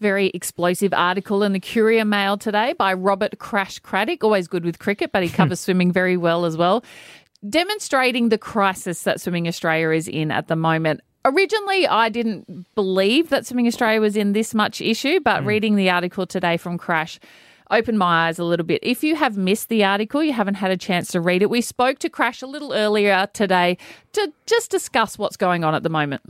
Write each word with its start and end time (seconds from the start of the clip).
Very 0.00 0.28
explosive 0.28 0.92
article 0.92 1.42
in 1.42 1.52
the 1.52 1.60
Courier 1.60 2.04
Mail 2.04 2.36
today 2.36 2.74
by 2.74 2.92
Robert 2.92 3.38
Crash 3.38 3.78
Craddock. 3.78 4.22
Always 4.22 4.46
good 4.46 4.64
with 4.64 4.78
cricket, 4.78 5.10
but 5.10 5.22
he 5.22 5.28
hmm. 5.28 5.36
covers 5.36 5.60
swimming 5.60 5.90
very 5.90 6.18
well 6.18 6.44
as 6.44 6.56
well. 6.56 6.84
Demonstrating 7.48 8.28
the 8.28 8.38
crisis 8.38 9.02
that 9.02 9.20
Swimming 9.20 9.48
Australia 9.48 9.90
is 9.90 10.06
in 10.08 10.30
at 10.30 10.48
the 10.48 10.56
moment. 10.56 11.00
Originally, 11.24 11.86
I 11.86 12.08
didn't 12.08 12.66
believe 12.74 13.30
that 13.30 13.46
Swimming 13.46 13.66
Australia 13.66 14.00
was 14.00 14.16
in 14.16 14.32
this 14.32 14.54
much 14.54 14.80
issue, 14.80 15.18
but 15.20 15.40
hmm. 15.40 15.48
reading 15.48 15.76
the 15.76 15.88
article 15.88 16.26
today 16.26 16.58
from 16.58 16.76
Crash 16.76 17.18
opened 17.70 17.98
my 17.98 18.28
eyes 18.28 18.38
a 18.38 18.44
little 18.44 18.66
bit. 18.66 18.80
If 18.82 19.02
you 19.02 19.16
have 19.16 19.36
missed 19.36 19.68
the 19.68 19.82
article, 19.82 20.22
you 20.22 20.32
haven't 20.32 20.54
had 20.54 20.70
a 20.70 20.76
chance 20.76 21.08
to 21.08 21.20
read 21.20 21.42
it, 21.42 21.50
we 21.50 21.60
spoke 21.60 21.98
to 22.00 22.10
Crash 22.10 22.42
a 22.42 22.46
little 22.46 22.72
earlier 22.72 23.28
today 23.32 23.78
to 24.12 24.32
just 24.44 24.70
discuss 24.70 25.18
what's 25.18 25.36
going 25.36 25.64
on 25.64 25.74
at 25.74 25.82
the 25.82 25.88
moment. 25.88 26.22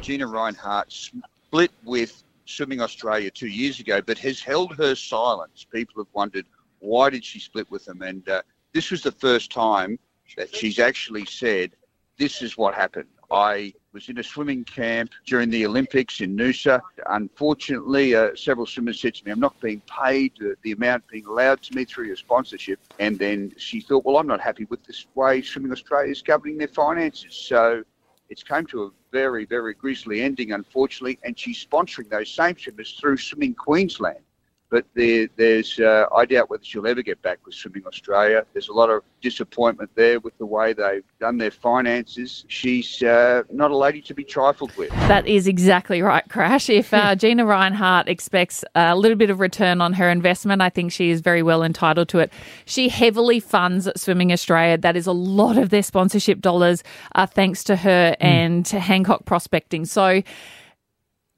Gina 0.00 0.26
Rinehart 0.26 0.90
split 0.90 1.70
with 1.84 2.22
Swimming 2.44 2.80
Australia 2.80 3.30
two 3.30 3.48
years 3.48 3.80
ago, 3.80 4.00
but 4.02 4.18
has 4.18 4.40
held 4.40 4.74
her 4.76 4.94
silence. 4.94 5.66
People 5.70 6.02
have 6.02 6.12
wondered 6.12 6.46
why 6.80 7.10
did 7.10 7.24
she 7.24 7.38
split 7.38 7.70
with 7.70 7.84
them, 7.84 8.02
and 8.02 8.28
uh, 8.28 8.42
this 8.72 8.90
was 8.90 9.02
the 9.02 9.12
first 9.12 9.52
time 9.52 9.98
that 10.36 10.54
she's 10.54 10.78
actually 10.78 11.24
said, 11.24 11.72
"This 12.18 12.42
is 12.42 12.56
what 12.56 12.74
happened." 12.74 13.08
I 13.32 13.72
was 13.92 14.10
in 14.10 14.18
a 14.18 14.22
swimming 14.22 14.62
camp 14.64 15.10
during 15.26 15.48
the 15.48 15.64
Olympics 15.64 16.20
in 16.20 16.36
Noosa. 16.36 16.80
Unfortunately, 17.06 18.14
uh, 18.14 18.34
several 18.34 18.66
swimmers 18.66 19.00
said 19.00 19.14
to 19.14 19.24
me, 19.24 19.32
I'm 19.32 19.40
not 19.40 19.58
being 19.60 19.80
paid 19.86 20.32
uh, 20.42 20.54
the 20.62 20.72
amount 20.72 21.08
being 21.08 21.24
allowed 21.24 21.62
to 21.62 21.74
me 21.74 21.86
through 21.86 22.06
your 22.06 22.16
sponsorship. 22.16 22.78
And 22.98 23.18
then 23.18 23.52
she 23.56 23.80
thought, 23.80 24.04
well, 24.04 24.18
I'm 24.18 24.26
not 24.26 24.40
happy 24.40 24.66
with 24.66 24.84
this 24.84 25.06
way 25.14 25.40
Swimming 25.40 25.72
Australia 25.72 26.10
is 26.10 26.20
governing 26.20 26.58
their 26.58 26.68
finances. 26.68 27.34
So 27.34 27.82
it's 28.28 28.42
come 28.42 28.66
to 28.66 28.82
a 28.84 28.90
very, 29.12 29.44
very 29.44 29.74
grisly 29.74 30.22
ending, 30.22 30.52
unfortunately. 30.52 31.18
And 31.22 31.38
she's 31.38 31.64
sponsoring 31.64 32.10
those 32.10 32.30
same 32.30 32.58
swimmers 32.58 32.98
through 32.98 33.18
Swimming 33.18 33.54
Queensland. 33.54 34.24
But 34.72 34.86
there, 34.94 35.28
there's, 35.36 35.78
uh, 35.78 36.06
I 36.16 36.24
doubt 36.24 36.48
whether 36.48 36.64
she'll 36.64 36.86
ever 36.86 37.02
get 37.02 37.20
back 37.20 37.40
with 37.44 37.54
Swimming 37.54 37.86
Australia. 37.86 38.46
There's 38.54 38.70
a 38.70 38.72
lot 38.72 38.88
of 38.88 39.02
disappointment 39.20 39.90
there 39.96 40.18
with 40.18 40.36
the 40.38 40.46
way 40.46 40.72
they've 40.72 41.04
done 41.20 41.36
their 41.36 41.50
finances. 41.50 42.46
She's 42.48 43.02
uh, 43.02 43.42
not 43.52 43.70
a 43.70 43.76
lady 43.76 44.00
to 44.00 44.14
be 44.14 44.24
trifled 44.24 44.74
with. 44.78 44.88
That 45.08 45.26
is 45.26 45.46
exactly 45.46 46.00
right, 46.00 46.26
Crash. 46.26 46.70
If 46.70 46.94
uh, 46.94 47.14
Gina 47.22 47.44
Rinehart 47.44 48.08
expects 48.08 48.64
a 48.74 48.96
little 48.96 49.18
bit 49.18 49.28
of 49.28 49.40
return 49.40 49.82
on 49.82 49.92
her 49.92 50.08
investment, 50.08 50.62
I 50.62 50.70
think 50.70 50.90
she 50.90 51.10
is 51.10 51.20
very 51.20 51.42
well 51.42 51.62
entitled 51.62 52.08
to 52.08 52.20
it. 52.20 52.32
She 52.64 52.88
heavily 52.88 53.40
funds 53.40 53.90
Swimming 53.94 54.32
Australia. 54.32 54.78
That 54.78 54.96
is 54.96 55.06
a 55.06 55.12
lot 55.12 55.58
of 55.58 55.68
their 55.68 55.82
sponsorship 55.82 56.40
dollars, 56.40 56.82
uh, 57.14 57.26
thanks 57.26 57.62
to 57.64 57.76
her 57.76 58.16
and 58.20 58.64
to 58.64 58.80
Hancock 58.80 59.26
Prospecting. 59.26 59.84
So 59.84 60.22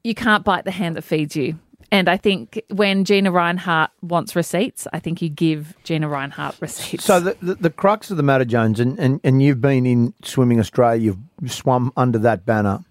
you 0.05 0.13
can't 0.13 0.45
bite 0.45 0.63
the 0.63 0.71
hand 0.71 0.95
that 0.95 1.01
feeds 1.01 1.35
you. 1.35 1.59
And 1.91 2.09
I 2.09 2.17
think 2.17 2.61
when 2.69 3.05
Gina 3.05 3.31
Rinehart 3.31 3.89
wants 4.01 4.35
receipts, 4.35 4.87
I 4.91 4.99
think 4.99 5.21
you 5.21 5.29
give 5.29 5.75
Gina 5.83 6.07
Rinehart 6.07 6.59
receipts. 6.61 7.05
So 7.05 7.19
the, 7.19 7.37
the, 7.41 7.55
the 7.55 7.69
crux 7.69 8.11
of 8.11 8.17
the 8.17 8.23
matter, 8.23 8.45
Jones, 8.45 8.79
and, 8.79 8.99
and, 8.99 9.21
and 9.23 9.41
you've 9.41 9.61
been 9.61 9.85
in 9.85 10.13
Swimming 10.23 10.59
Australia, 10.59 11.15
you've 11.41 11.51
swum 11.51 11.93
under 11.95 12.17
that 12.19 12.45
banner, 12.45 12.83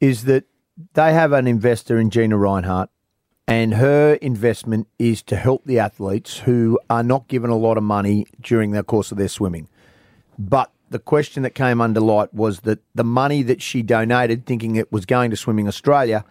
is 0.00 0.24
that 0.24 0.44
they 0.94 1.12
have 1.12 1.32
an 1.32 1.46
investor 1.46 1.98
in 1.98 2.10
Gina 2.10 2.36
Rinehart, 2.36 2.88
and 3.48 3.74
her 3.74 4.14
investment 4.14 4.88
is 4.98 5.22
to 5.22 5.36
help 5.36 5.64
the 5.64 5.78
athletes 5.78 6.38
who 6.38 6.80
are 6.90 7.04
not 7.04 7.28
given 7.28 7.48
a 7.48 7.56
lot 7.56 7.76
of 7.78 7.84
money 7.84 8.26
during 8.40 8.72
the 8.72 8.82
course 8.82 9.12
of 9.12 9.18
their 9.18 9.28
swimming. 9.28 9.68
But 10.36 10.72
the 10.90 10.98
question 10.98 11.44
that 11.44 11.50
came 11.54 11.80
under 11.80 12.00
light 12.00 12.34
was 12.34 12.60
that 12.60 12.80
the 12.94 13.04
money 13.04 13.42
that 13.42 13.62
she 13.62 13.82
donated, 13.82 14.46
thinking 14.46 14.76
it 14.76 14.90
was 14.92 15.06
going 15.06 15.30
to 15.30 15.36
Swimming 15.36 15.68
Australia, 15.68 16.24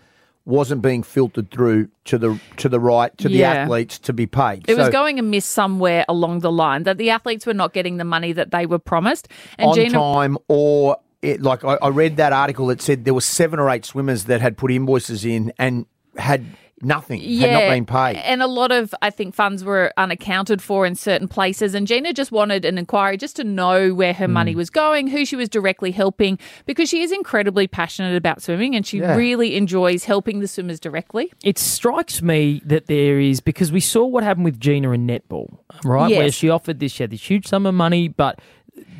wasn't 0.46 0.82
being 0.82 1.02
filtered 1.04 1.50
through 1.52 1.90
to 2.06 2.18
the 2.18 2.40
to 2.58 2.70
the 2.70 2.80
right 2.80 3.16
to 3.18 3.28
the 3.28 3.44
athletes 3.44 3.98
to 4.00 4.14
be 4.14 4.28
paid. 4.28 4.64
It 4.68 4.78
was 4.78 4.88
So- 4.88 4.92
going 4.92 5.20
amiss 5.20 5.46
somewhere 5.46 6.06
along 6.08 6.40
the 6.40 6.52
line 6.52 6.84
that 6.84 6.98
the 6.98 7.10
athletes 7.10 7.46
were 7.46 7.54
not 7.54 7.74
getting 7.74 7.98
the 7.98 8.04
money 8.06 8.32
that 8.34 8.52
they 8.52 8.66
were 8.66 8.80
promised. 8.80 9.28
And 9.58 9.70
on 9.70 9.76
Gina, 9.76 9.90
time 9.90 10.38
or 10.48 10.98
it, 11.22 11.42
like 11.42 11.64
I, 11.64 11.76
I 11.82 11.88
read 11.90 12.18
that 12.18 12.32
article 12.34 12.68
that 12.68 12.82
said 12.82 13.06
there 13.06 13.14
were 13.16 13.22
seven 13.22 13.60
or 13.60 13.70
eight 13.72 13.86
swimmers 13.86 14.26
that 14.26 14.42
had 14.42 14.58
put 14.58 14.72
invoices 14.72 15.26
in 15.26 15.52
and 15.58 15.88
had 16.18 16.46
nothing, 16.82 17.22
had 17.22 17.52
not 17.52 17.70
been 17.70 17.86
paid. 17.86 18.18
And 18.18 18.42
a 18.42 18.48
lot 18.48 18.72
of, 18.72 18.94
I 19.02 19.10
think, 19.10 19.34
funds 19.34 19.64
were 19.64 19.92
unaccounted 19.98 20.62
for 20.62 20.86
in 20.86 20.96
certain 20.96 21.28
places. 21.28 21.74
And 21.74 21.88
Gina 21.88 22.14
just 22.14 22.32
wanted 22.32 22.66
an 22.66 22.78
inquiry 22.78 23.18
just 23.18 23.36
to 23.38 23.44
know 23.44 23.94
where 23.94 24.14
her 24.14 24.28
money 24.28 24.52
Hmm. 24.52 24.58
was 24.58 24.70
going, 24.70 25.08
who 25.08 25.26
she 25.26 25.36
was 25.36 25.48
directly 25.50 25.92
helping, 25.92 26.38
because 26.66 26.90
she 26.90 27.02
is 27.02 27.12
incredibly 27.12 27.68
passionate 27.68 28.16
about 28.16 28.42
swimming 28.42 28.76
and 28.76 28.86
she 28.86 29.00
Yeah. 29.00 29.16
really 29.16 29.56
enjoys 29.56 30.04
helping 30.06 30.40
the 30.42 30.48
swimmers 30.48 30.80
directly. 30.80 31.32
It 31.44 31.58
strikes 31.58 32.22
me 32.22 32.62
that 32.66 32.88
there 32.88 33.20
is 33.20 33.40
because 33.42 33.72
we 33.72 33.80
saw 33.80 34.06
what 34.06 34.24
happened 34.24 34.46
with 34.46 34.60
Gina 34.60 34.92
in 34.92 35.08
netball, 35.08 35.58
right? 35.84 36.16
Where 36.16 36.32
she 36.32 36.50
offered 36.50 36.80
this, 36.80 36.92
she 36.92 37.04
had 37.04 37.10
this 37.12 37.30
huge 37.30 37.48
sum 37.48 37.66
of 37.66 37.74
money, 37.74 38.08
but 38.10 38.40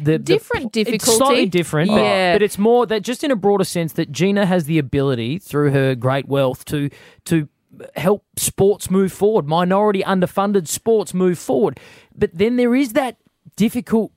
the 0.02 0.18
Different 0.18 0.72
the, 0.72 0.82
It's 0.82 0.90
difficulty. 0.92 1.18
slightly 1.18 1.46
different, 1.48 1.90
but- 1.92 1.98
Yeah. 2.02 2.34
but, 2.36 2.42
it's 2.42 2.58
more 2.58 2.86
that 2.86 3.02
just 3.02 3.26
in 3.26 3.32
a 3.32 3.36
broader 3.36 3.66
sense 3.66 3.92
that 3.94 4.10
Gina 4.10 4.46
has 4.46 4.64
the 4.66 4.78
ability 4.80 5.38
through 5.40 5.72
her 5.72 5.96
great 5.96 6.30
wealth 6.30 6.64
to 6.66 6.90
to 7.26 7.50
help 7.96 8.24
sports 8.38 8.90
move 8.90 9.12
forward, 9.12 9.48
minority 9.48 10.02
underfunded 10.04 10.68
sports 10.68 11.14
move 11.14 11.38
forward. 11.40 11.80
But 12.16 12.32
then 12.34 12.56
there 12.56 12.76
is 12.76 12.94
that 12.94 13.18
difficult 13.56 14.12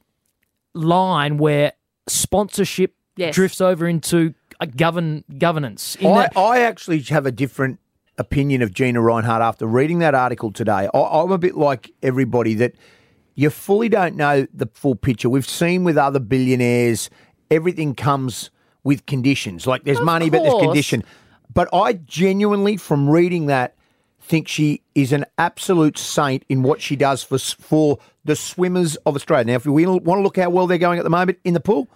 line 0.75 1.39
where 1.39 1.73
sponsorship 2.09 2.95
Yes. 3.17 3.35
drifts 3.35 3.61
over 3.61 3.89
into 3.89 4.33
a 4.61 4.67
govern 4.69 5.25
governance. 5.39 5.97
I, 6.01 6.03
that- 6.05 6.37
I 6.37 6.61
actually 6.61 7.01
have 7.03 7.27
a 7.27 7.33
different 7.33 7.81
opinion 8.17 8.63
of 8.63 8.73
Gina 8.73 9.01
Rinehart 9.01 9.41
after 9.41 9.67
reading 9.67 9.99
that 10.01 10.15
article 10.15 10.53
today. 10.53 10.89
I, 10.95 10.99
I'm 11.01 11.33
a 11.33 11.39
bit 11.39 11.57
like 11.57 11.91
everybody 12.01 12.55
that 12.55 12.75
you 13.35 13.51
fully 13.51 13.89
don't 13.89 14.15
know 14.15 14.47
the 14.55 14.69
full 14.73 14.95
picture. 14.95 15.29
We've 15.29 15.49
seen 15.49 15.83
with 15.83 15.97
other 15.99 16.21
billionaires, 16.21 17.11
everything 17.51 17.95
comes 17.97 18.51
with 18.85 19.05
conditions. 19.07 19.67
Like 19.67 19.83
there's 19.85 19.99
Of 19.99 20.05
money, 20.05 20.31
but 20.31 20.43
there's 20.45 20.55
condition. 20.63 21.03
But 21.59 21.69
I 21.73 21.95
genuinely, 21.95 22.77
from 22.77 23.11
reading 23.11 23.47
that, 23.47 23.75
think 24.21 24.47
she 24.47 24.81
is 24.95 25.13
an 25.13 25.25
absolute 25.39 25.99
saint 25.99 26.45
in 26.49 26.63
what 26.63 26.81
she 26.81 26.95
does 26.95 27.25
for 27.25 27.37
for 27.37 27.99
the 28.25 28.37
swimmers 28.37 28.95
of 29.07 29.17
Australia. 29.17 29.45
Now, 29.47 29.55
if 29.55 29.67
we 29.67 29.85
want 29.85 30.05
to 30.05 30.21
look 30.21 30.37
how 30.37 30.51
well 30.51 30.69
they're 30.69 30.79
going 30.79 31.01
at 31.01 31.03
the 31.03 31.11
moment 31.11 31.41
in 31.43 31.55
the 31.55 31.61
pool, 31.61 31.89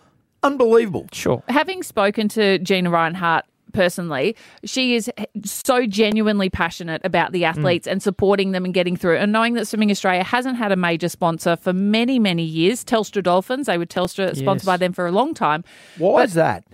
unbelievable. 0.42 1.06
Sure. 1.12 1.44
Having 1.48 1.84
spoken 1.84 2.26
to 2.30 2.58
Gina 2.58 2.90
Rinehart 2.90 3.42
personally, 3.72 4.34
she 4.64 4.96
is 4.96 5.08
so 5.44 5.86
genuinely 5.86 6.50
passionate 6.50 7.00
about 7.04 7.30
the 7.30 7.42
hmm. 7.42 7.44
athletes 7.44 7.86
and 7.86 8.02
supporting 8.02 8.50
them 8.50 8.64
and 8.64 8.74
getting 8.74 8.96
through. 8.96 9.18
And 9.18 9.30
knowing 9.30 9.54
that 9.54 9.68
Swimming 9.68 9.92
Australia 9.92 10.24
hasn't 10.24 10.56
had 10.56 10.72
a 10.72 10.76
major 10.76 11.08
sponsor 11.08 11.54
for 11.54 11.72
many, 11.72 12.18
many 12.18 12.42
years, 12.42 12.84
Telstra 12.84 13.22
Dolphins, 13.22 13.68
they 13.68 13.78
were 13.78 13.86
Telstra 13.86 14.34
sponsored 14.36 14.62
Yes. 14.62 14.64
by 14.64 14.76
them 14.76 14.92
for 14.92 15.06
a 15.06 15.12
long 15.12 15.34
time. 15.34 15.62
Why 15.98 16.24
is 16.24 16.34
that? 16.34 16.64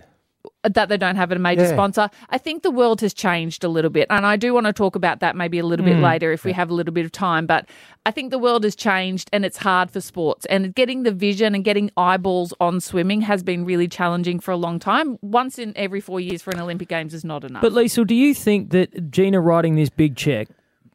That 0.62 0.88
they 0.88 0.96
don't 0.96 1.16
have 1.16 1.32
a 1.32 1.38
major 1.38 1.62
Yeah. 1.62 1.72
sponsor. 1.72 2.10
I 2.30 2.38
think 2.38 2.62
the 2.62 2.70
world 2.70 3.00
has 3.00 3.12
changed 3.12 3.64
a 3.64 3.68
little 3.68 3.90
bit, 3.90 4.06
and 4.08 4.24
I 4.24 4.36
do 4.36 4.54
want 4.54 4.66
to 4.66 4.72
talk 4.72 4.96
about 4.96 5.20
that 5.20 5.34
maybe 5.36 5.58
a 5.58 5.64
little 5.66 5.84
bit 5.84 5.96
Mm. 5.96 6.02
later 6.02 6.32
if 6.32 6.44
we 6.44 6.52
have 6.52 6.70
a 6.70 6.74
little 6.74 6.92
bit 6.94 7.04
of 7.04 7.12
time. 7.12 7.46
But 7.46 7.68
I 8.06 8.10
think 8.12 8.30
the 8.30 8.38
world 8.38 8.64
has 8.64 8.74
changed, 8.76 9.28
and 9.32 9.44
it's 9.44 9.58
hard 9.58 9.90
for 9.90 10.00
sports. 10.00 10.46
And 10.46 10.74
getting 10.74 11.02
the 11.02 11.10
vision 11.12 11.54
and 11.54 11.64
getting 11.64 11.90
eyeballs 11.96 12.54
on 12.60 12.80
swimming 12.80 13.22
has 13.22 13.42
been 13.42 13.64
really 13.64 13.88
challenging 13.88 14.38
for 14.40 14.52
a 14.52 14.56
long 14.56 14.78
time. 14.78 15.18
Once 15.22 15.58
in 15.58 15.72
every 15.76 16.00
four 16.00 16.20
years 16.20 16.40
for 16.42 16.50
an 16.52 16.60
Olympic 16.60 16.88
Games 16.88 17.14
is 17.14 17.24
not 17.24 17.44
enough. 17.44 17.62
But 17.62 17.72
Leisel, 17.72 18.06
do 18.06 18.14
you 18.14 18.32
think 18.32 18.70
that 18.70 19.10
Gina 19.10 19.40
writing 19.40 19.74
this 19.76 19.90
big 19.90 20.16
check 20.16 20.48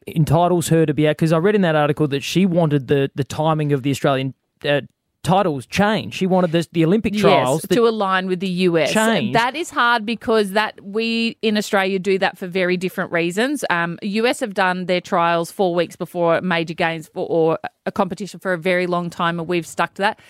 entitles 0.06 0.68
her 0.68 0.86
to 0.86 0.94
be 0.94 1.06
out? 1.08 1.12
Because 1.16 1.32
I 1.32 1.38
read 1.38 1.54
in 1.54 1.62
that 1.62 1.76
article 1.76 2.08
that 2.08 2.22
she 2.22 2.46
wanted 2.46 2.88
the, 2.88 3.10
the 3.14 3.24
timing 3.24 3.72
of 3.72 3.82
the 3.82 3.90
Australian 3.90 4.34
uh, 4.64 4.80
titles 5.24 5.66
change. 5.66 6.14
She 6.14 6.26
wanted 6.26 6.52
this, 6.52 6.68
the 6.68 6.84
Olympic 6.84 7.14
trials 7.14 7.66
yes, 7.68 7.76
to 7.76 7.88
align 7.88 8.26
with 8.26 8.40
the 8.40 8.48
US. 8.48 8.92
changed. 8.92 9.34
That 9.34 9.56
is 9.56 9.70
hard 9.70 10.06
because 10.06 10.50
that 10.50 10.80
we 10.84 11.36
in 11.42 11.56
Australia 11.56 11.98
do 11.98 12.18
that 12.18 12.38
for 12.38 12.46
very 12.46 12.76
different 12.76 13.10
reasons. 13.10 13.64
Um, 13.70 13.98
US 14.02 14.40
have 14.40 14.54
done 14.54 14.86
their 14.86 15.00
trials 15.00 15.50
four 15.50 15.74
weeks 15.74 15.96
before 15.96 16.40
major 16.40 16.74
games 16.74 17.08
for, 17.08 17.26
or 17.26 17.58
a 17.86 17.90
competition 17.90 18.38
for 18.38 18.52
a 18.52 18.58
very 18.58 18.86
long 18.86 19.10
time, 19.10 19.40
and 19.40 19.48
we've 19.48 19.66
stuck 19.66 19.94
to 19.94 20.02
that. 20.02 20.20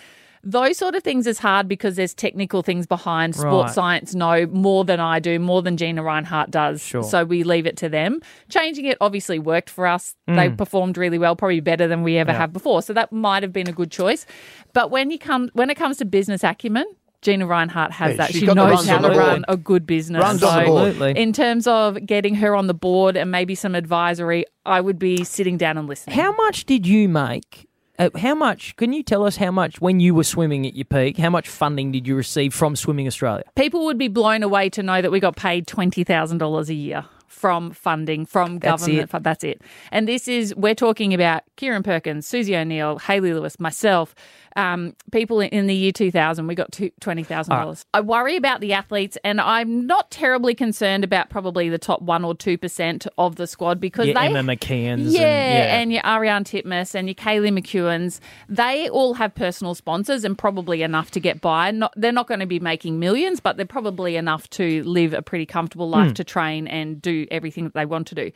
Those 0.45 0.77
sort 0.79 0.95
of 0.95 1.03
things 1.03 1.27
is 1.27 1.39
hard 1.39 1.67
because 1.69 1.97
there's 1.97 2.13
technical 2.15 2.63
things 2.63 2.87
behind. 2.87 3.35
Sports 3.35 3.69
Right. 3.69 3.75
science 3.75 4.15
know 4.15 4.47
more 4.47 4.85
than 4.85 5.01
I 5.01 5.19
do, 5.19 5.39
more 5.39 5.63
than 5.63 5.77
Gina 5.77 6.03
Rinehart 6.03 6.51
does. 6.51 6.83
Sure. 6.83 7.03
So 7.03 7.25
we 7.25 7.45
leave 7.45 7.67
it 7.67 7.77
to 7.79 7.89
them. 7.89 8.21
Changing 8.51 8.85
it 8.85 8.99
obviously 9.01 9.39
worked 9.39 9.71
for 9.71 9.87
us. 9.87 10.15
They 10.27 10.49
Mm. 10.51 10.57
performed 10.59 10.99
really 10.99 11.19
well, 11.19 11.35
probably 11.35 11.61
better 11.61 11.89
than 11.89 12.03
we 12.03 12.19
ever 12.19 12.33
Yeah. 12.33 12.39
have 12.39 12.53
before. 12.53 12.83
So 12.83 12.93
that 12.93 13.11
might 13.13 13.43
have 13.43 13.53
been 13.53 13.69
a 13.69 13.73
good 13.73 13.91
choice. 13.91 14.27
But 14.75 14.91
when 14.91 15.11
you 15.11 15.19
come 15.19 15.51
when 15.55 15.71
it 15.71 15.77
comes 15.77 15.97
to 15.99 16.05
business 16.05 16.45
acumen, 16.45 16.85
Gina 17.23 17.47
Rinehart 17.47 17.93
has 17.93 18.11
Yeah, 18.11 18.17
that. 18.19 18.33
She 18.35 18.45
knows 18.45 18.87
how 18.87 18.99
to 18.99 19.09
run 19.09 19.47
a 19.49 19.57
good 19.57 19.87
business. 19.87 20.23
Runs 20.23 20.43
on 20.43 20.57
the 20.59 20.61
So 20.61 20.67
board. 20.67 20.89
Absolutely. 20.89 21.23
in 21.23 21.33
terms 21.33 21.67
of 21.67 22.05
getting 22.05 22.35
her 22.35 22.55
on 22.55 22.67
the 22.67 22.75
board 22.75 23.17
and 23.17 23.31
maybe 23.31 23.55
some 23.55 23.75
advisory, 23.75 24.45
I 24.67 24.83
would 24.83 24.99
be 24.99 25.25
sitting 25.25 25.57
down 25.57 25.79
and 25.79 25.89
listening. 25.89 26.17
How 26.19 26.33
much 26.37 26.67
did 26.67 26.87
you 26.87 27.09
make? 27.09 27.67
Uh, 27.99 28.11
how 28.17 28.35
much? 28.35 28.75
Can 28.77 28.93
you 28.93 29.03
tell 29.03 29.25
us 29.25 29.37
how 29.37 29.51
much 29.51 29.81
when 29.81 30.01
you 30.01 30.15
were 30.15 30.25
swimming 30.25 30.67
at 30.67 30.75
your 30.75 30.85
peak? 30.85 31.17
How 31.17 31.31
much 31.31 31.49
funding 31.49 31.93
did 31.93 32.07
you 32.09 32.17
receive 32.17 32.53
from 32.53 32.75
Swimming 32.75 33.07
Australia? 33.07 33.45
People 33.55 33.85
would 33.85 33.99
be 33.99 34.09
blown 34.09 34.43
away 34.43 34.69
to 34.71 34.83
know 34.83 35.01
that 35.01 35.13
we 35.13 35.21
got 35.21 35.37
paid 35.37 35.67
twenty 35.67 36.03
thousand 36.03 36.39
dollars 36.39 36.69
a 36.69 36.75
year 36.75 37.05
from 37.29 37.73
funding, 37.73 38.25
from 38.25 38.59
That's 38.59 38.83
government. 38.83 39.11
it. 39.13 39.23
That's 39.23 39.45
it. 39.45 39.61
And 39.91 40.09
this 40.09 40.29
is, 40.29 40.55
we're 40.55 40.75
talking 40.75 41.13
about 41.13 41.43
Kieren 41.57 41.83
Perkins, 41.85 42.27
Susie 42.29 42.57
O'Neill, 42.57 42.99
Hayley 43.01 43.35
Lewis, 43.35 43.59
myself, 43.59 44.15
um, 44.57 44.95
people 45.13 45.41
in- 45.41 45.67
the 45.67 45.75
year 45.75 45.93
2000, 45.93 46.47
we 46.47 46.55
got 46.55 46.71
$20,000. 46.71 47.85
I 47.93 48.01
worry 48.01 48.37
about 48.37 48.61
the 48.61 48.73
athletes, 48.73 49.19
and 49.25 49.41
I'm 49.41 49.87
not 49.87 50.11
terribly 50.11 50.55
concerned 50.55 51.05
about 51.05 51.31
probably 51.31 51.69
the 51.69 51.79
top 51.79 52.03
1% 52.03 52.25
or 52.25 52.35
2% 52.35 53.07
of 53.19 53.37
the 53.37 53.47
squad 53.47 53.81
because 53.81 54.07
Your 54.07 54.15
they. 54.15 54.27
Emma 54.27 54.43
McKeons. 54.43 55.13
Yeah, 55.13 55.21
and, 55.21 55.83
and 55.83 55.93
your 55.93 56.03
Ariarne 56.03 56.45
Titmus 56.45 56.95
and 56.95 57.09
your 57.09 57.15
Kaylee 57.15 57.57
McKeowns, 57.59 58.21
they 58.49 58.89
all 58.89 59.15
have 59.15 59.35
personal 59.35 59.75
sponsors 59.75 60.25
and 60.25 60.37
probably 60.39 60.83
enough 60.83 61.11
to 61.13 61.21
get 61.21 61.41
by. 61.41 61.71
Not, 61.71 61.93
they're 61.97 62.13
not 62.13 62.27
going 62.29 62.41
to 62.41 62.47
be 62.47 62.61
making 62.61 62.99
millions, 62.99 63.41
but 63.41 63.57
they're 63.57 63.67
probably 63.67 64.17
enough 64.17 64.49
to 64.51 64.83
live 64.85 65.13
a 65.15 65.23
pretty 65.23 65.47
comfortable 65.47 65.89
life 65.91 66.09
Hmm. 66.09 66.15
to 66.15 66.25
train 66.25 66.67
and 66.67 67.01
do 67.01 67.27
everything 67.31 67.65
that 67.65 67.75
they 67.75 67.87
want 67.87 68.07
to 68.09 68.15
do. 68.15 68.31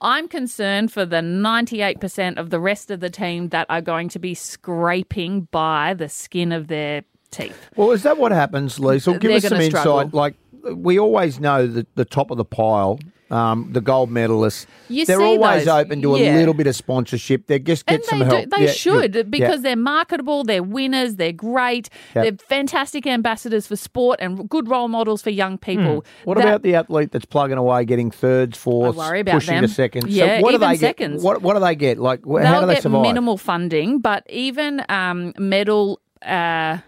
I'm 0.00 0.28
concerned 0.28 0.92
for 0.92 1.06
the 1.06 1.16
98% 1.16 2.36
of 2.36 2.50
the 2.50 2.60
rest 2.60 2.90
of 2.90 3.00
the 3.00 3.10
team 3.10 3.48
that 3.48 3.66
are 3.70 3.80
going 3.80 4.08
to 4.10 4.18
be 4.18 4.34
scraping 4.34 5.42
by 5.50 5.94
the 5.94 6.08
skin 6.08 6.52
of 6.52 6.68
their 6.68 7.02
teeth. 7.30 7.70
Well, 7.76 7.92
is 7.92 8.02
that 8.02 8.18
what 8.18 8.32
happens, 8.32 8.78
Lisa? 8.78 9.12
Give 9.12 9.22
They're 9.22 9.36
us 9.36 9.44
some 9.44 9.60
insight. 9.60 9.80
struggle. 9.80 10.10
Like 10.12 10.34
we 10.74 10.98
always 10.98 11.40
know 11.40 11.66
that 11.66 11.94
the 11.94 12.04
top 12.04 12.30
of 12.30 12.36
the 12.36 12.44
pile, 12.44 12.98
um, 13.30 13.68
the 13.72 13.80
gold 13.80 14.10
medalists, 14.10 14.66
You 14.88 15.04
they're 15.04 15.20
always 15.20 15.64
those. 15.64 15.84
open 15.84 16.00
to 16.02 16.14
a 16.16 16.36
little 16.36 16.54
bit 16.54 16.66
of 16.66 16.76
sponsorship. 16.76 17.46
They 17.48 17.58
just 17.58 17.84
get 17.86 17.96
And 17.96 18.04
some 18.04 18.18
they 18.20 18.24
help. 18.26 18.44
do, 18.44 18.50
they 18.56 18.64
Yeah, 18.66 18.70
should 18.72 19.12
good. 19.12 19.30
because 19.30 19.56
Yeah. 19.56 19.62
they're 19.62 19.76
marketable, 19.76 20.44
they're 20.44 20.62
winners, 20.62 21.16
they're 21.16 21.32
great, 21.32 21.88
they're 22.14 22.36
fantastic 22.48 23.06
ambassadors 23.06 23.66
for 23.66 23.74
sport 23.76 24.20
and 24.22 24.48
good 24.48 24.68
role 24.68 24.88
models 24.88 25.22
for 25.22 25.30
young 25.30 25.58
people. 25.58 26.04
What 26.24 26.36
That- 26.38 26.44
about 26.46 26.62
the 26.62 26.74
athlete 26.76 27.10
that's 27.12 27.24
plugging 27.24 27.58
away, 27.58 27.84
getting 27.84 28.10
thirds, 28.10 28.56
fourths, 28.56 28.96
worry 28.96 29.20
about 29.20 29.34
pushing 29.34 29.54
them. 29.56 29.64
to 29.64 29.68
seconds? 29.68 30.06
Yeah, 30.08 30.38
so 30.38 30.42
what 30.42 30.50
do 30.50 30.56
even 30.56 30.68
they 30.70 30.76
seconds. 30.76 31.22
get? 31.22 31.26
What, 31.26 31.42
what 31.42 31.54
do 31.54 31.60
they 31.60 31.74
get? 31.74 31.98
Like, 31.98 32.20
wh- 32.24 32.42
how 32.42 32.52
they'll 32.52 32.60
do 32.62 32.66
they 32.68 32.74
get 32.74 32.82
survive? 32.84 33.02
minimal 33.02 33.36
funding, 33.36 33.98
but 33.98 34.24
even 34.30 34.82
um, 34.88 35.32
medal 35.38 36.00
uh, 36.24 36.78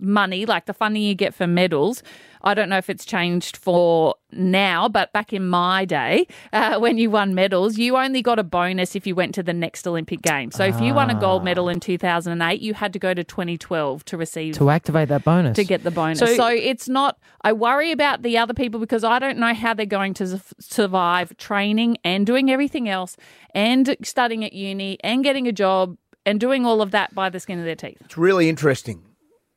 money, 0.00 0.44
like 0.46 0.66
the 0.66 0.74
funding 0.74 1.02
you 1.02 1.14
get 1.14 1.34
for 1.34 1.46
medals, 1.46 2.02
I 2.44 2.54
don't 2.54 2.68
know 2.68 2.76
if 2.78 2.88
it's 2.90 3.04
changed 3.04 3.56
for 3.56 4.14
now, 4.30 4.88
but 4.88 5.12
back 5.12 5.32
in 5.32 5.48
my 5.48 5.84
day, 5.84 6.26
uh, 6.52 6.78
when 6.78 6.98
you 6.98 7.10
won 7.10 7.34
medals, 7.34 7.78
you 7.78 7.96
only 7.96 8.20
got 8.22 8.38
a 8.38 8.42
bonus 8.44 8.94
if 8.94 9.06
you 9.06 9.14
went 9.14 9.34
to 9.36 9.42
the 9.42 9.52
next 9.54 9.86
Olympic 9.86 10.20
Games. 10.22 10.54
So 10.54 10.64
if 10.64 10.78
you 10.80 10.92
won 10.94 11.08
a 11.10 11.14
gold 11.20 11.42
medal 11.44 11.68
in 11.70 11.80
2008, 11.80 12.60
you 12.60 12.74
had 12.74 12.92
to 12.92 12.98
go 12.98 13.14
to 13.14 13.24
2012 13.24 14.04
to 14.04 14.16
receive 14.16 14.54
to 14.56 14.70
activate 14.70 15.08
that 15.08 15.24
bonus. 15.24 15.56
to 15.56 15.64
get 15.64 15.84
the 15.84 15.90
bonus. 15.90 16.18
So- 16.18 16.26
So, 16.36 16.48
it's 16.48 16.88
not. 16.88 17.18
I 17.42 17.52
worry 17.54 17.90
about 17.92 18.22
the 18.22 18.36
other 18.38 18.54
people 18.54 18.78
because 18.78 19.04
I 19.04 19.18
don't 19.18 19.38
know 19.38 19.54
how 19.54 19.72
they're 19.74 19.86
going 19.86 20.12
to 20.14 20.26
su- 20.26 20.40
survive 20.60 21.34
training 21.38 21.96
and 22.04 22.26
doing 22.26 22.50
everything 22.50 22.88
else, 22.88 23.16
and 23.54 23.96
studying 24.02 24.44
at 24.44 24.52
uni 24.52 24.98
and 25.02 25.24
getting 25.24 25.48
a 25.48 25.52
job 25.52 25.96
and 26.26 26.38
doing 26.40 26.66
all 26.66 26.82
of 26.82 26.90
that 26.90 27.14
by 27.14 27.30
the 27.30 27.40
skin 27.40 27.58
of 27.58 27.64
their 27.64 27.74
teeth. 27.76 27.98
It's 28.04 28.18
really 28.18 28.48
interesting. 28.48 29.02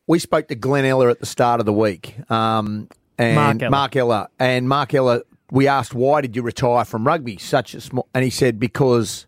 We 0.07 0.19
spoke 0.19 0.47
to 0.47 0.55
Glen 0.55 0.85
Ella 0.85 1.09
at 1.09 1.19
the 1.19 1.25
start 1.25 1.59
of 1.59 1.65
the 1.65 1.73
week, 1.73 2.15
um, 2.31 2.87
and 3.17 3.35
Mark 3.35 3.61
Ella. 3.61 3.69
Mark 3.71 3.95
Ella, 3.97 4.29
and 4.39 4.69
Mark 4.69 4.93
Ella. 4.93 5.21
We 5.51 5.67
asked 5.67 5.93
why 5.93 6.21
did 6.21 6.35
you 6.35 6.41
retire 6.41 6.85
from 6.85 7.05
rugby? 7.05 7.37
Such 7.37 7.73
a 7.73 7.81
small, 7.81 8.07
and 8.13 8.23
he 8.23 8.29
said 8.29 8.57
because 8.57 9.27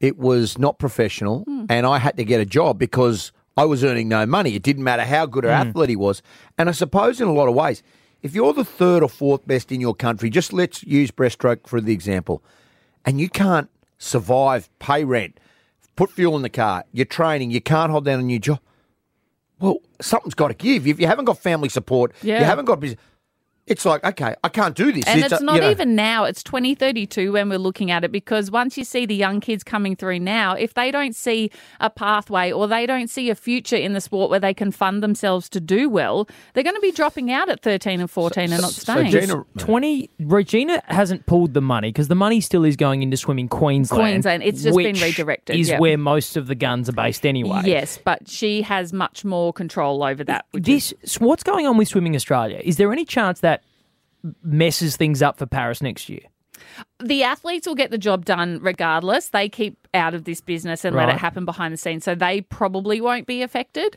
it 0.00 0.18
was 0.18 0.58
not 0.58 0.80
professional, 0.80 1.44
and 1.68 1.86
I 1.86 1.98
had 1.98 2.16
to 2.16 2.24
get 2.24 2.40
a 2.40 2.44
job 2.44 2.76
because 2.76 3.30
I 3.56 3.64
was 3.64 3.84
earning 3.84 4.08
no 4.08 4.26
money. 4.26 4.54
It 4.54 4.62
didn't 4.62 4.82
matter 4.82 5.04
how 5.04 5.26
good 5.26 5.44
an 5.44 5.52
athlete 5.52 5.90
he 5.90 5.96
was, 5.96 6.22
and 6.58 6.68
I 6.68 6.72
suppose 6.72 7.20
in 7.20 7.28
a 7.28 7.32
lot 7.32 7.48
of 7.48 7.54
ways, 7.54 7.84
if 8.22 8.34
you're 8.34 8.52
the 8.52 8.64
third 8.64 9.04
or 9.04 9.08
fourth 9.08 9.46
best 9.46 9.70
in 9.70 9.80
your 9.80 9.94
country, 9.94 10.28
just 10.28 10.52
let's 10.52 10.82
use 10.82 11.12
breaststroke 11.12 11.68
for 11.68 11.80
the 11.80 11.92
example, 11.92 12.42
and 13.04 13.20
you 13.20 13.28
can't 13.28 13.70
survive, 13.98 14.68
pay 14.80 15.04
rent, 15.04 15.38
put 15.94 16.10
fuel 16.10 16.34
in 16.34 16.42
the 16.42 16.48
car, 16.48 16.84
you're 16.92 17.06
training, 17.06 17.52
you 17.52 17.60
can't 17.60 17.92
hold 17.92 18.04
down 18.04 18.18
a 18.18 18.24
new 18.24 18.40
job 18.40 18.58
well, 19.58 19.78
something's 20.00 20.34
got 20.34 20.48
to 20.48 20.54
give. 20.54 20.86
If 20.86 21.00
you 21.00 21.06
haven't 21.06 21.24
got 21.24 21.38
family 21.38 21.68
support, 21.68 22.12
Yeah. 22.22 22.38
you 22.40 22.44
haven't 22.44 22.66
got 22.66 22.80
business. 22.80 23.00
It's 23.66 23.84
like, 23.84 24.04
okay, 24.04 24.36
I 24.44 24.48
can't 24.48 24.76
do 24.76 24.92
this. 24.92 25.04
And 25.08 25.24
it's, 25.24 25.40
a- 25.40 25.44
not 25.44 25.56
you 25.56 25.60
know, 25.62 25.70
even 25.70 25.96
now, 25.96 26.22
it's 26.24 26.42
2032 26.44 27.32
when 27.32 27.48
we're 27.48 27.58
looking 27.58 27.90
at 27.90 28.04
it 28.04 28.12
because 28.12 28.48
once 28.48 28.78
you 28.78 28.84
see 28.84 29.06
the 29.06 29.14
young 29.14 29.40
kids 29.40 29.64
coming 29.64 29.96
through 29.96 30.20
now, 30.20 30.54
if 30.54 30.74
they 30.74 30.92
don't 30.92 31.16
see 31.16 31.50
a 31.80 31.90
pathway 31.90 32.52
or 32.52 32.68
they 32.68 32.86
don't 32.86 33.08
see 33.10 33.28
a 33.28 33.34
future 33.34 33.74
in 33.76 33.92
the 33.92 34.00
sport 34.00 34.30
where 34.30 34.38
they 34.38 34.54
can 34.54 34.70
fund 34.70 35.02
themselves 35.02 35.48
to 35.48 35.60
do 35.60 35.88
well, 35.88 36.28
they're 36.54 36.62
going 36.62 36.76
to 36.76 36.80
be 36.80 36.92
dropping 36.92 37.32
out 37.32 37.48
at 37.48 37.60
13 37.62 38.00
and 38.00 38.08
14 38.08 38.52
and 38.52 38.62
not 38.62 38.70
so 38.70 38.92
staying. 38.92 39.10
Gina- 39.10 39.44
20 39.58 40.10
Regina 40.20 40.80
hasn't 40.86 41.26
pulled 41.26 41.52
the 41.52 41.60
money 41.60 41.88
because 41.88 42.06
the 42.06 42.14
money 42.14 42.40
still 42.40 42.64
is 42.64 42.76
going 42.76 43.02
into 43.02 43.16
swimming 43.16 43.48
Queensland. 43.48 44.00
Queensland, 44.00 44.42
it's 44.44 44.62
just 44.62 44.76
been 44.78 44.94
redirected, 44.94 45.56
Is 45.56 45.70
yeah. 45.70 45.80
where 45.80 45.98
most 45.98 46.36
of 46.36 46.46
the 46.46 46.54
guns 46.54 46.88
are 46.88 46.92
based 46.92 47.26
anyway. 47.26 47.62
Yes, 47.64 47.98
but 48.02 48.28
she 48.28 48.62
has 48.62 48.92
much 48.92 49.24
more 49.24 49.52
control 49.52 50.04
over 50.04 50.22
that. 50.22 50.46
This 50.52 50.94
so 51.04 51.24
what's 51.24 51.42
going 51.42 51.66
on 51.66 51.76
with 51.76 51.88
Swimming 51.88 52.14
Australia? 52.14 52.60
Is 52.62 52.76
there 52.76 52.92
any 52.92 53.04
chance 53.04 53.40
that 53.40 53.55
messes 54.42 54.96
things 54.96 55.22
up 55.22 55.38
for 55.38 55.46
Paris 55.46 55.80
next 55.82 56.08
year? 56.08 56.20
the 57.02 57.22
athletes 57.22 57.66
will 57.66 57.74
get 57.74 57.90
the 57.90 57.98
job 57.98 58.24
done 58.24 58.58
regardless. 58.62 59.28
They 59.28 59.48
keep 59.48 59.86
out 59.92 60.14
of 60.14 60.24
this 60.24 60.40
business 60.40 60.84
and 60.86 60.96
let 60.96 61.08
it 61.10 61.18
happen 61.18 61.44
behind 61.44 61.72
the 61.74 61.76
scenes, 61.78 62.02
so 62.04 62.14
they 62.14 62.40
probably 62.40 63.00
won't 63.00 63.26
be 63.26 63.42
affected. 63.42 63.96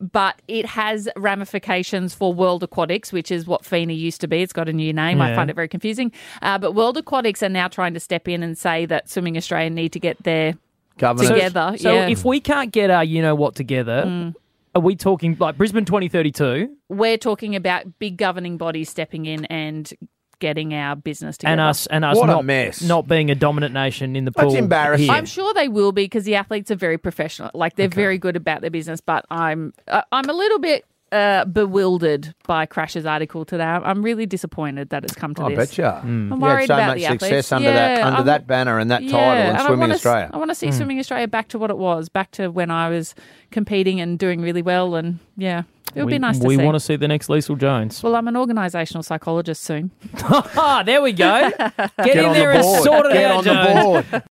But 0.00 0.42
it 0.48 0.66
has 0.66 1.08
ramifications 1.16 2.12
for 2.14 2.34
World 2.34 2.62
Aquatics, 2.64 3.12
which 3.12 3.30
is 3.30 3.46
what 3.46 3.64
FINA 3.64 3.92
used 3.92 4.20
to 4.22 4.26
be. 4.28 4.42
It's 4.42 4.52
got 4.52 4.68
a 4.68 4.72
new 4.72 4.92
name. 4.92 5.20
I 5.20 5.34
find 5.36 5.48
it 5.48 5.54
very 5.54 5.68
confusing. 5.68 6.10
Uh, 6.42 6.58
but 6.58 6.72
World 6.72 6.96
Aquatics 6.96 7.42
are 7.44 7.48
now 7.48 7.68
trying 7.68 7.94
to 7.94 8.00
step 8.00 8.26
in 8.28 8.42
and 8.42 8.58
say 8.58 8.86
that 8.86 9.08
Swimming 9.08 9.36
Australia 9.36 9.70
need 9.70 9.92
to 9.92 10.00
get 10.00 10.20
their 10.24 10.54
governance. 10.98 11.30
together. 11.30 11.76
So 11.78 11.94
yeah. 11.94 12.08
if 12.08 12.24
we 12.24 12.40
can't 12.40 12.72
get 12.72 12.90
our 12.90 13.04
you 13.04 13.22
know 13.22 13.34
what 13.36 13.54
together, 13.54 14.02
Mm. 14.04 14.34
Are 14.74 14.80
we 14.80 14.96
talking 14.96 15.36
like 15.38 15.56
Brisbane 15.56 15.84
2032 15.84 16.68
we're 16.88 17.18
talking 17.18 17.56
about 17.56 17.98
big 17.98 18.16
governing 18.16 18.56
bodies 18.56 18.90
stepping 18.90 19.26
in 19.26 19.44
and 19.46 19.92
getting 20.40 20.74
our 20.74 20.96
business 20.96 21.38
together. 21.38 21.52
and 21.52 21.60
us 21.60 21.86
and 21.86 22.04
us 22.04 22.16
What 22.16 22.28
a 22.28 22.32
not, 22.32 22.44
mess. 22.44 22.82
not 22.82 23.06
being 23.08 23.30
a 23.30 23.34
dominant 23.34 23.72
nation 23.72 24.16
in 24.16 24.24
the 24.24 24.32
pool. 24.32 24.50
That's 24.50 24.58
embarrassing. 24.58 25.06
here? 25.06 25.14
I'm 25.14 25.26
sure 25.26 25.54
they 25.54 25.68
will 25.68 25.92
be 25.92 26.04
because 26.04 26.24
the 26.24 26.34
athletes 26.34 26.70
are 26.70 26.76
very 26.76 26.98
professional. 26.98 27.50
Like 27.54 27.76
they're 27.76 27.88
very 27.88 28.18
good 28.18 28.36
about 28.36 28.60
their 28.60 28.70
business. 28.70 29.00
But 29.00 29.24
I'm 29.30 29.72
uh, 29.88 30.02
I'm 30.12 30.28
a 30.28 30.32
little 30.32 30.58
bit 30.58 30.84
uh, 31.14 31.44
bewildered 31.46 32.34
by 32.46 32.66
Crash's 32.66 33.06
article 33.06 33.44
today. 33.44 33.64
I'm 33.64 33.84
I'm 33.84 34.02
really 34.02 34.26
disappointed 34.26 34.88
that 34.90 35.04
it's 35.04 35.14
come 35.14 35.34
to 35.36 35.44
I 35.44 35.48
this. 35.54 35.70
bet 35.70 35.78
you. 35.78 35.84
I'm 35.84 36.30
You 36.32 36.36
worried 36.36 36.60
had 36.62 36.66
so 36.68 36.74
about 36.74 36.86
much 36.88 36.96
the 36.98 37.04
success 37.06 37.52
athletes. 37.52 37.52
under 37.52 37.72
that 37.72 38.00
under 38.02 38.16
I'm- 38.18 38.26
that 38.26 38.46
banner 38.46 38.78
and 38.78 38.90
that 38.90 39.02
Yeah, 39.04 39.10
title 39.12 39.30
in 39.32 39.46
and 39.46 39.56
I 39.56 39.60
Swimming 39.60 39.80
wanna, 39.80 39.94
Australia. 39.94 40.30
I 40.32 40.36
want 40.36 40.50
to 40.50 40.54
see 40.54 40.72
Swimming 40.72 40.98
Australia 40.98 41.28
back 41.28 41.48
to 41.48 41.58
what 41.58 41.70
it 41.70 41.78
was, 41.78 42.08
back 42.08 42.30
to 42.32 42.48
when 42.48 42.70
I 42.70 42.88
was 42.90 43.14
competing 43.50 44.00
and 44.00 44.18
doing 44.18 44.40
really 44.40 44.62
well. 44.62 44.94
And 44.96 45.18
yeah, 45.36 45.62
it 45.94 46.00
would 46.00 46.06
we, 46.06 46.12
be 46.14 46.18
nice 46.18 46.38
to 46.40 46.46
we 46.46 46.56
see. 46.56 46.62
want 46.64 46.74
to 46.74 46.80
see 46.80 46.96
the 46.96 47.06
next 47.08 47.28
Leisel 47.28 47.56
Jones. 47.58 48.02
well, 48.02 48.16
I'm 48.16 48.26
an 48.26 48.34
organisational 48.34 49.04
psychologist 49.04 49.62
soon. 49.62 49.92
ah, 50.24 50.82
there 50.84 51.00
we 51.02 51.12
go. 51.12 51.50
Get, 51.58 51.76
Get 51.98 52.16
in 52.16 52.24
on 52.24 52.32
there 52.34 52.52
the 52.52 52.58
and 52.58 52.82
sort 52.84 53.06
it 53.06 53.12
Get 53.12 53.30
out, 53.30 53.36
on 53.38 53.44
Jones. 53.44 53.68
the 53.68 53.82
board. 53.82 54.04